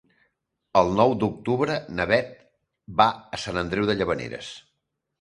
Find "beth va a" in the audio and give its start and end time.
2.13-3.43